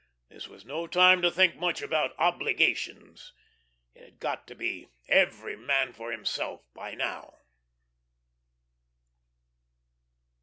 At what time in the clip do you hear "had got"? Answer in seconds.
4.03-4.47